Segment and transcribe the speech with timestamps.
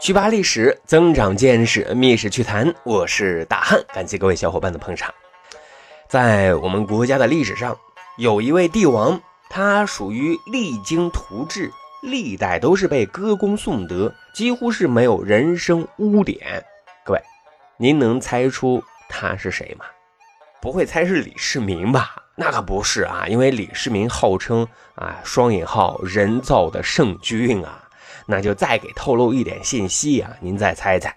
[0.00, 5.12] 去扒历史，增长见识，密室趣谈，我是大汉，感谢各位小伙伴的捧场。
[6.08, 7.76] 在我们国家的历史上，
[8.16, 16.64] 有一位帝王，他属于励精图治，历代都是被歌功颂德，几乎是没有人生污点。
[17.04, 17.20] 各位，
[17.76, 19.84] 您能猜出他是谁吗？
[20.62, 22.14] 不会猜是李世民吧？
[22.36, 27.84] 那可不是啊，因为李世民号称啊双引号人造的圣君啊。
[28.26, 30.36] 那就再给透露一点信息啊！
[30.40, 31.16] 您再猜猜，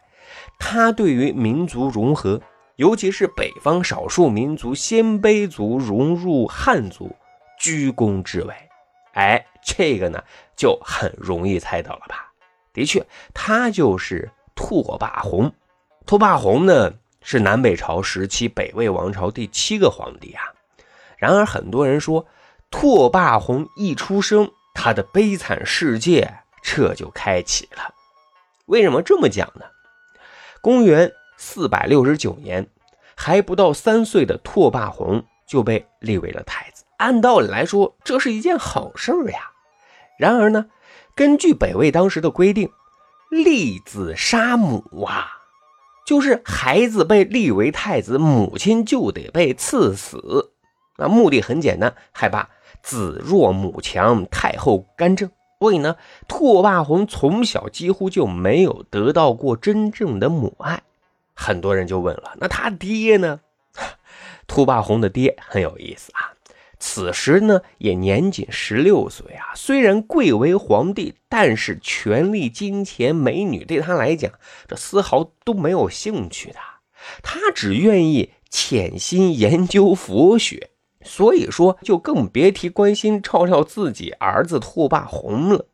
[0.59, 2.41] 他对于民族融合，
[2.75, 7.15] 尤其是北方少数民族鲜卑族融入汉族，
[7.59, 8.53] 居功至伟。
[9.13, 10.23] 哎，这个呢
[10.55, 12.31] 就很容易猜到了吧？
[12.73, 15.53] 的确，他就是拓跋宏。
[16.05, 20.43] 拓跋宏呢是南北朝时期北魏王朝第七个皇帝啊。
[21.17, 22.25] 然而，很多人说
[22.71, 26.39] 拓跋宏一出生，他的悲惨世界。
[26.63, 27.93] 这就开启了。
[28.65, 29.65] 为什么这么讲呢？
[30.61, 32.67] 公元四百六十九年，
[33.15, 36.85] 还不到三岁的拓跋宏就被立为了太子。
[36.97, 39.51] 按道理来说，这是一件好事儿呀。
[40.17, 40.67] 然而呢，
[41.13, 42.71] 根据北魏当时的规定，
[43.29, 45.27] 立子杀母啊，
[46.05, 50.53] 就是孩子被立为太子，母亲就得被赐死。
[50.97, 52.47] 那目的很简单，害怕
[52.81, 55.29] 子弱母强，太后干政。
[55.63, 55.95] 所以呢，
[56.27, 60.83] 拓跋宏从小几乎就没有得到过真正的母爱。
[61.33, 63.39] 很多人就问了，那他爹呢？
[64.45, 66.35] 拓跋宏的爹很有意思啊，
[66.79, 69.53] 此时呢也年仅十六岁啊。
[69.55, 74.33] 虽然贵为皇帝，但是权力、金钱、美女对他来讲，
[74.67, 76.57] 这丝毫都没有兴趣的。
[77.21, 80.71] 他只愿意潜心研究佛学。
[81.03, 85.65] 所以说，就更别提关心照料自己儿子拓跋宏了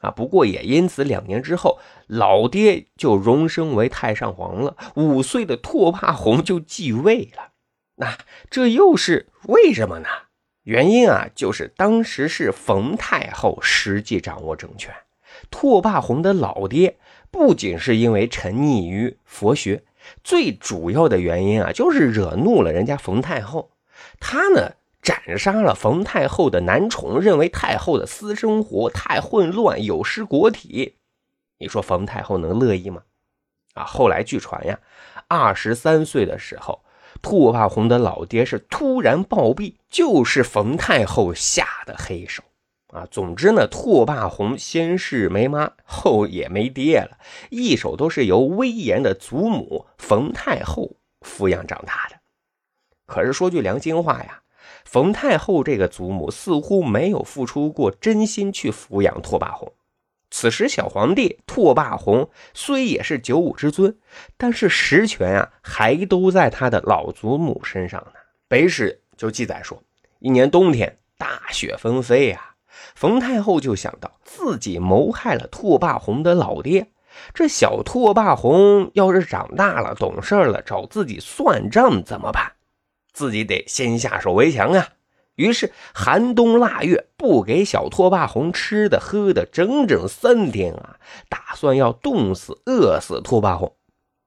[0.00, 0.10] 啊！
[0.10, 7.52] 不过也因此，两年之后，老爹就荣升为太上皇了，五岁的拓跋宏就继位了。
[7.96, 8.18] 那
[8.50, 10.08] 这又是为什么呢？
[10.64, 14.94] 原因啊，就是当时是冯太后实际掌握政权，
[15.50, 16.96] 拓跋宏的老爹
[17.30, 19.82] 不仅是因为沉溺于佛学，
[20.22, 23.70] 最主要的原因啊，就是惹怒了人家冯太后。
[24.20, 30.96] 他呢斩杀了冯太后的男宠，认为太后的私生活太混乱，有失国体。
[31.58, 33.02] 你说冯太后能乐意吗？
[33.74, 34.78] 啊，后来据传呀，
[35.26, 36.84] 二十三岁的时候，
[37.20, 42.42] 拓跋宏的老爹是突然暴毙，就是冯太后下的黑手。
[42.88, 47.16] 啊，总之呢，拓跋宏先是没妈，后也没爹了，
[47.50, 52.16] 一手都是由威严的祖母冯太后抚养长大的。
[53.06, 54.42] 可是说句良心话呀，
[54.84, 59.72] 冯太后这个祖母似乎没有付出过真心去抚养拓跋宏。
[60.30, 63.96] 此时小皇帝拓跋宏虽也是九五之尊，
[64.38, 68.12] 但是实权啊还都在他的老祖母身上呢。
[68.48, 69.82] 北史就记载说，
[70.20, 72.54] 一年冬天大雪纷飞呀，
[72.94, 76.90] 冯太后就想到自己谋害了拓跋宏的老爹，
[77.34, 82.52] 这小拓跋宏要是长大了懂事了，找自己算账怎么办？
[83.12, 84.88] 自己得先下手为强啊！
[85.34, 90.98] 于是寒冬腊月，不给小拓跋宏吃的喝的，整整三天啊！
[91.28, 93.74] 打算要冻死、饿死拓跋宏。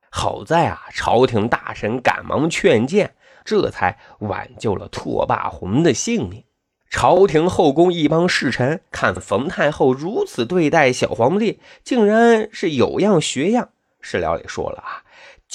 [0.10, 6.44] 好在啊，朝廷大臣赶忙劝谏，这才挽救了拓跋宏的性命。
[6.90, 13.70] 朝廷后宫一帮侍臣看冯太后如此对待小皇帝，竟然是有样学样。
[14.02, 15.04] 史料里说了啊。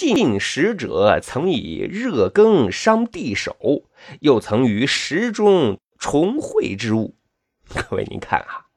[0.00, 3.84] 进食者曾以热羹伤帝手，
[4.20, 7.16] 又曾于食中虫秽之物。
[7.68, 8.68] 各位，您看啊，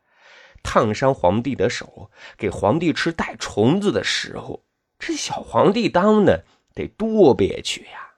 [0.63, 4.65] 烫伤皇帝的手，给皇帝吃带虫子的食物，
[4.99, 6.43] 这小皇帝当的
[6.75, 8.15] 得多憋屈呀！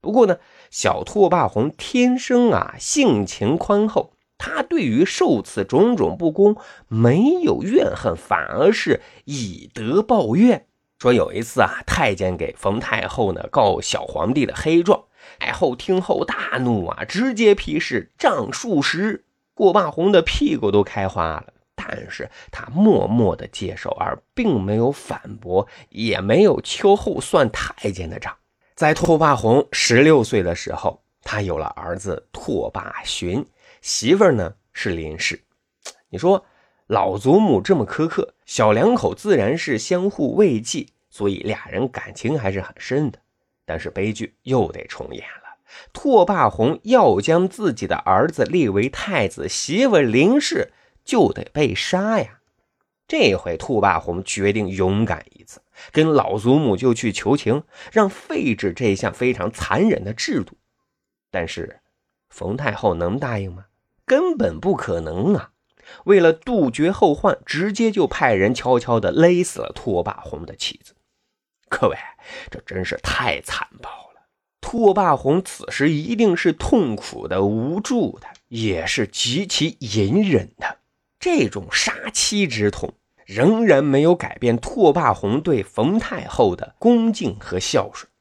[0.00, 0.38] 不过呢，
[0.68, 6.56] 小拓跋宏天生啊性情宽厚，他对于受此种种不公
[6.88, 10.66] 没有怨恨，反而是以德报怨。
[11.02, 15.02] 说有一次啊，太监给冯太后呢告小皇帝的黑状，
[15.40, 19.24] 太后听后大怒啊，直接批示杖数十。
[19.52, 28.32] 过霸宏的屁股都开花了，但是他默默的接受，而并没有反驳，也没有秋后算太监的账。
[28.76, 33.44] 在拓跋宏十六岁的时候，他有了儿子拓跋寻，
[33.80, 35.42] 媳妇儿呢是林氏。
[36.10, 36.46] 你说。
[36.88, 43.18] 老祖母这么苛刻，小两口自然是相互慰藉，所以俩人感情还是很深的。
[43.64, 45.56] 但是悲剧又得重演了，
[45.94, 50.70] 拓跋宏要将自己的儿子立为太子，媳妇林氏
[51.02, 52.40] 就得被杀呀。
[53.08, 60.58] 这回拓跋宏决定勇敢一次，跟老祖母就去求情，让废止这项非常残忍的制度。
[61.30, 61.80] 但是
[62.28, 63.64] 冯太后能答应吗？
[64.04, 65.51] 根本不可能啊！
[66.04, 70.94] 为了杜绝后患，直接就派人悄悄地勒死了拓跋宏的妻子。
[71.68, 71.96] 各位，
[72.50, 74.26] 这真是太残暴了！
[74.60, 80.78] 拓跋宏此时一定是痛苦的、无助的，也是极其隐忍的。
[81.18, 82.94] 这种杀妻之痛，
[83.24, 88.11] 仍然没有改变拓跋宏对冯太后的恭敬和孝顺。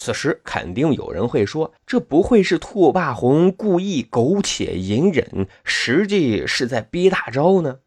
[0.00, 7.80] 此时肯定有人会说，这不会是拓跋宏故意苟且隐忍，实际是在憋大招呢？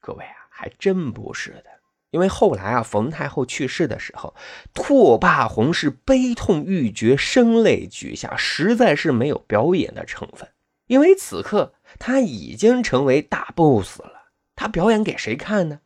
[0.00, 1.64] 各位啊，还真不是的。
[2.12, 4.34] 因为后来啊，冯太后去世的时候，
[4.72, 10.48] 拓跋宏是悲痛欲绝，声泪俱下，实在是没有表演的成分。
[10.86, 15.80] 因为此刻他已经成为大 boss 了，他表演给谁看呢？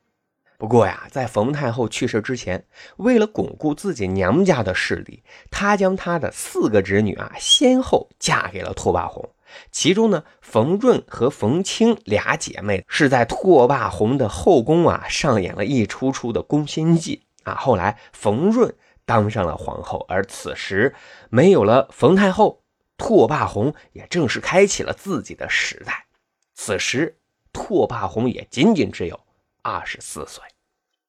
[0.63, 2.65] 不过呀，在冯太后去世之前，
[2.99, 5.21] 为了巩固自己娘家的势力，
[5.51, 9.29] 她将她的四个侄女啊先后嫁给了拓跋宏。
[9.73, 17.57] 其中呢，冯润和冯清俩姐妹是在拓跋宏的后宫啊上演了一出出的宫心计啊。
[17.57, 18.73] 后来冯润
[19.05, 20.95] 当上了皇后，而此时
[21.29, 22.63] 没有了冯太后，
[22.97, 26.07] 拓跋宏也正式开启了自己的时代。
[26.55, 27.19] 此时
[27.53, 29.19] 拓跋宏也仅仅只有
[29.63, 30.41] 二十四岁。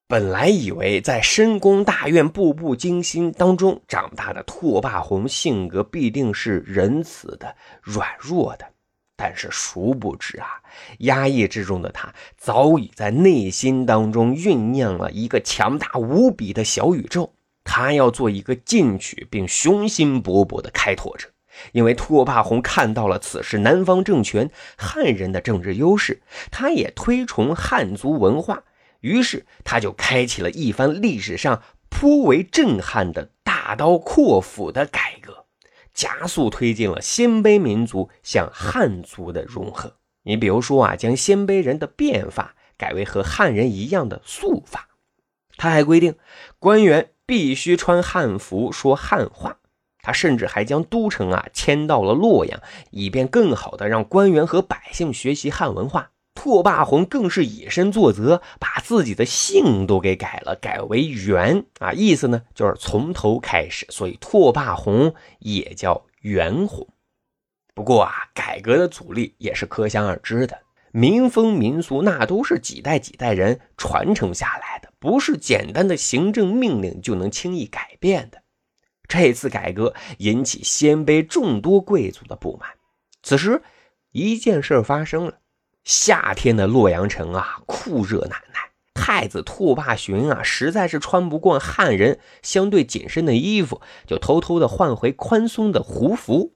[0.05, 8.65] 本来以为在深宫大院步步惊心当中长大的拓跋宏性格必定是仁慈的、软弱的，
[9.15, 10.47] 但是殊不知啊，
[10.99, 17.33] 压抑之中的他早已在内心当中酝酿了一个强大无比的小宇宙。
[17.63, 21.29] 他要做一个进取并雄心勃勃的开拓者，
[21.71, 24.47] 因为拓跋宏看到了此时南方政权
[24.77, 26.21] 汉人的政治优势，
[26.51, 28.61] 他也推崇汉族文化。
[29.03, 35.45] 于是，他就开启了一番历史上颇为震撼的大刀阔斧的改革，
[35.93, 39.97] 加速推进了鲜卑民族向汉族的融合。
[40.23, 44.87] 你比如说啊，将鲜卑人的辫发改为和汉人一样的素发。
[45.57, 46.15] 他还规定，
[46.57, 49.57] 官员必须穿汉服，说汉话。
[50.01, 52.61] 他甚至还将都城啊迁到了洛阳，
[52.91, 56.11] 以便更好的让官员和百姓学习汉文化。
[56.35, 66.87] 拓跋宏更是以身作则，把自己的姓都给改了，改为元啊，意思呢就是从头开始，所以拓跋宏也叫元宏。
[67.75, 70.59] 不过啊，改革的阻力也是可想而知的，
[70.91, 78.41] 民风民俗那都是几代几代人传承下来的，不是简单的行政命令就能轻易改变的。
[79.07, 82.69] 这次改革引起鲜卑众多贵族的不满，
[83.21, 83.61] 此时
[84.11, 85.39] 一件事发生了。
[85.83, 88.59] 夏天的洛阳城啊，酷热难耐。
[88.93, 96.53] 太子拓跋寻啊，实在是穿不惯汉人相对紧身的衣服，就偷偷的换回宽松的胡服，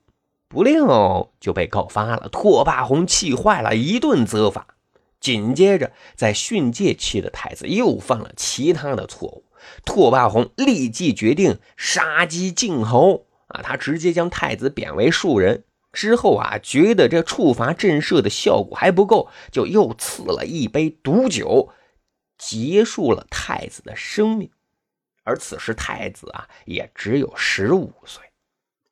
[0.48, 2.28] 不料就被告发了。
[2.30, 4.66] 拓跋宏气坏了，一顿责罚。
[5.20, 9.44] 紧接着，在训诫期的太子又犯了其他的错误，
[9.84, 15.64] 拓跋宏立即决定杀鸡儆猴啊，他直接将太子贬为庶人。
[15.98, 21.72] 之后啊，觉得这处罚震慑的效果还不够，就又赐了一杯毒酒，
[22.38, 24.48] 结束了太子的生命。
[25.24, 28.22] 而此时太子啊，也只有十五岁。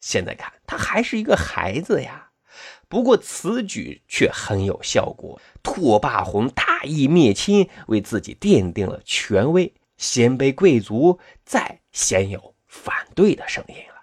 [0.00, 2.32] 现在看他还是一个孩子呀。
[2.88, 9.72] 不过此举却很有效果，拓跋宏大义灭亲，为自己奠定了权威。
[9.96, 14.02] 鲜卑贵族再鲜有反对的声音了。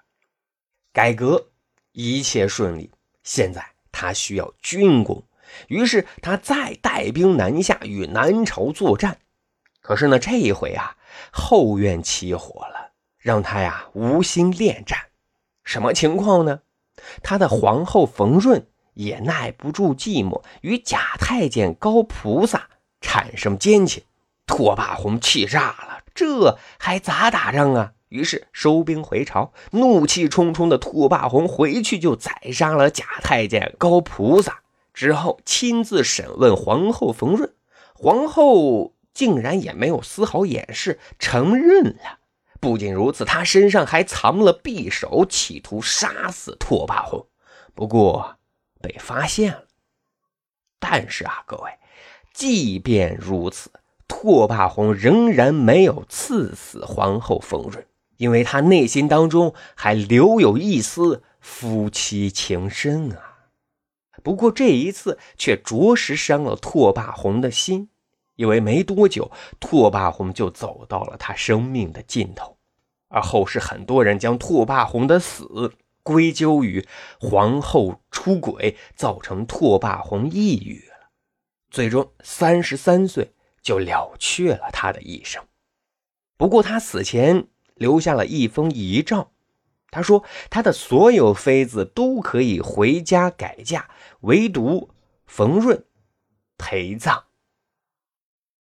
[0.93, 1.49] 改革。
[1.93, 2.91] 一切顺利，
[3.23, 5.23] 现在他需要军功，
[5.67, 9.19] 于是他再带兵南下与南朝作战。
[9.79, 10.95] 可是呢，这一回啊，
[11.31, 14.99] 后院起火了，让他呀无心恋战。
[15.63, 16.61] 什么情况呢？
[17.21, 22.69] 他的皇后冯润也耐不住寂寞，与假太监高菩萨
[23.01, 24.03] 产生奸情。
[24.45, 27.93] 拓跋宏气炸了，这还咋打仗啊？
[28.13, 34.59] 于是收兵回朝，怒气冲冲的拓跋宏回去就宰杀了假太监高菩萨，
[34.93, 37.51] 之后亲自审问皇后冯润，
[37.95, 42.19] 皇后竟然也没有丝毫掩饰，承认了。
[42.59, 47.25] 不仅如此，他身上还藏了匕首，企图杀死拓跋宏，
[47.73, 48.35] 不过
[48.79, 49.63] 被发现了。
[50.79, 51.71] 但是啊，各位，
[52.31, 53.71] 即便如此，
[54.07, 57.83] 拓跋宏仍然没有赐死皇后冯润。
[58.17, 63.49] 因为他内心当中还留有一丝夫妻情深啊，
[64.23, 67.89] 不过这一次却着实伤了拓跋宏的心，
[68.35, 72.57] 因为没多久，拓跋宏就走到了他生命的尽头，
[73.09, 76.85] 而后世很多人将拓跋宏的死归咎于
[77.19, 81.09] 皇后出轨，造成拓跋宏抑郁了，
[81.69, 85.43] 最终三十三岁就了却了他的一生。
[86.37, 89.31] 不过他死前留下了一封遗诏，
[89.91, 93.89] 他说他的所有妃子都可以回家改嫁，
[94.21, 94.89] 唯独
[95.25, 95.83] 冯润
[96.57, 97.23] 陪葬。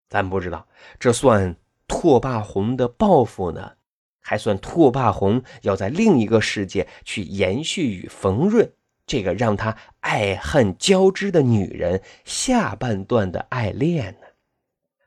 [0.08, 0.66] 咱不知道
[0.98, 1.56] 这算
[1.88, 3.72] 拓跋宏的报复呢，
[4.20, 8.72] 还算拓跋宏要在另一个世界去延续与冯润
[9.06, 14.23] 这个让他爱恨交织的女人下半段的爱恋呢？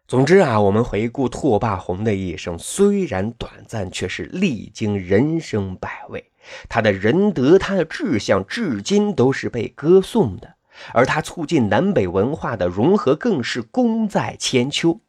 [0.07, 6.31] 总之啊，我们回顾拓跋宏的一生，虽然短暂，却是历经人生百味。
[6.69, 10.55] 他的仁德，他的志向，至今都是被歌颂的。
[10.93, 15.01] 而他促进南北文化的融合，更是功在千秋。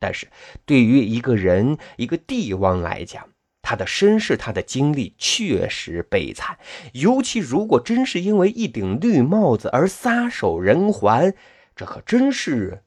[0.00, 0.28] 但是，
[0.64, 3.28] 对于一个人、一个帝王来讲，
[3.60, 6.56] 他的身世、他的经历确实悲惨。
[6.94, 11.34] 尤其如果真是因为一顶绿帽子而撒手人寰，
[11.76, 12.82] 这可真是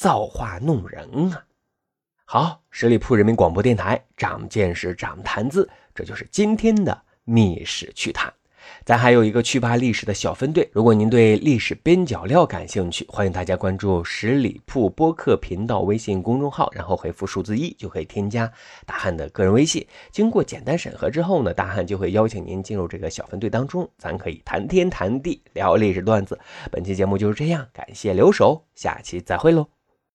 [0.00, 1.44] 造化弄人啊！
[2.24, 8.32] 好，十里铺人民广播电台，长见识，长谈资，这就是今天的密史趣谈。
[8.82, 18.50] 咱还有一个趣吧历史的小分队，如果您对历史边角料感兴趣，欢迎大家关注十里铺播客频道微信公众号，然后回复数字一就可以添加
[18.86, 19.86] 大汉的个人微信。
[20.10, 26.40] 经过简单审核之后呢，大汉就会邀请您进入这个小分队当中，咱可以谈天谈地聊历史段子。
[26.72, 29.79] 本期节目就是这样，感谢留守，下期再会喽。